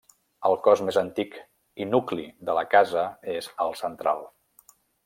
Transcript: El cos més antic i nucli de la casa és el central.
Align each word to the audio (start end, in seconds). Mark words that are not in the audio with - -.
El 0.47 0.55
cos 0.67 0.81
més 0.87 0.97
antic 1.01 1.37
i 1.85 1.87
nucli 1.91 2.27
de 2.49 2.59
la 2.61 2.67
casa 2.73 3.07
és 3.39 3.53
el 3.69 3.79
central. 3.87 4.31